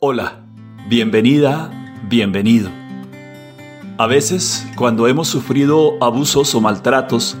[0.00, 0.44] Hola,
[0.88, 1.72] bienvenida,
[2.08, 2.70] bienvenido.
[3.98, 7.36] A veces, cuando hemos sufrido abusos o maltratos,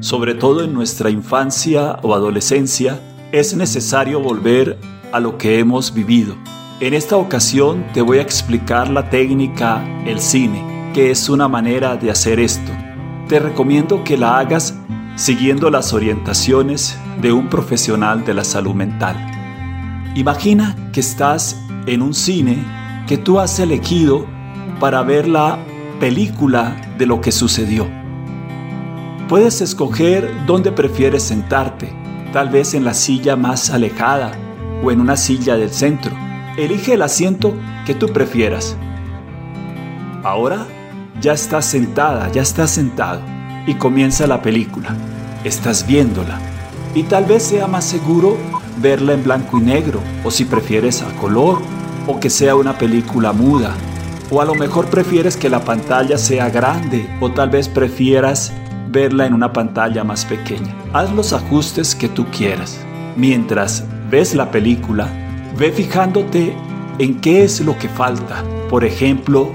[0.00, 2.98] sobre todo en nuestra infancia o adolescencia,
[3.30, 4.78] es necesario volver
[5.12, 6.34] a lo que hemos vivido.
[6.80, 11.98] En esta ocasión te voy a explicar la técnica el cine, que es una manera
[11.98, 12.72] de hacer esto.
[13.28, 14.74] Te recomiendo que la hagas
[15.16, 19.14] siguiendo las orientaciones de un profesional de la salud mental.
[20.14, 22.58] Imagina que estás en un cine
[23.06, 24.26] que tú has elegido
[24.78, 25.58] para ver la
[25.98, 27.86] película de lo que sucedió.
[29.28, 31.92] Puedes escoger dónde prefieres sentarte,
[32.32, 34.32] tal vez en la silla más alejada
[34.82, 36.14] o en una silla del centro.
[36.56, 37.54] Elige el asiento
[37.86, 38.76] que tú prefieras.
[40.22, 40.66] Ahora
[41.20, 43.20] ya estás sentada, ya estás sentado
[43.66, 44.94] y comienza la película.
[45.44, 46.38] Estás viéndola
[46.94, 48.36] y tal vez sea más seguro
[48.80, 51.60] verla en blanco y negro o si prefieres a color
[52.08, 53.76] o que sea una película muda.
[54.30, 58.52] O a lo mejor prefieres que la pantalla sea grande o tal vez prefieras
[58.90, 60.74] verla en una pantalla más pequeña.
[60.92, 62.80] Haz los ajustes que tú quieras.
[63.16, 65.08] Mientras ves la película,
[65.56, 66.56] ve fijándote
[66.98, 68.42] en qué es lo que falta.
[68.70, 69.52] Por ejemplo,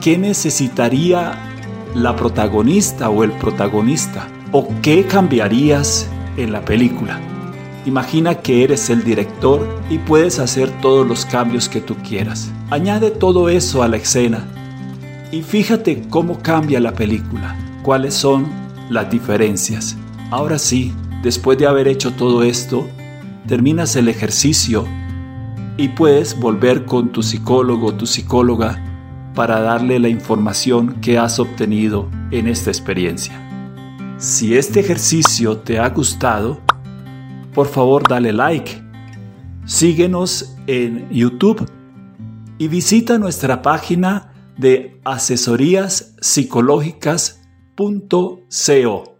[0.00, 1.32] ¿qué necesitaría
[1.94, 4.28] la protagonista o el protagonista?
[4.52, 7.18] ¿O qué cambiarías en la película?
[7.88, 12.52] Imagina que eres el director y puedes hacer todos los cambios que tú quieras.
[12.68, 14.46] Añade todo eso a la escena
[15.32, 18.46] y fíjate cómo cambia la película, cuáles son
[18.90, 19.96] las diferencias.
[20.30, 22.86] Ahora sí, después de haber hecho todo esto,
[23.46, 24.84] terminas el ejercicio
[25.78, 28.84] y puedes volver con tu psicólogo o tu psicóloga
[29.34, 33.32] para darle la información que has obtenido en esta experiencia.
[34.18, 36.60] Si este ejercicio te ha gustado,
[37.58, 38.80] por favor dale like.
[39.64, 41.68] Síguenos en YouTube
[42.56, 49.17] y visita nuestra página de asesorías psicológicas.co.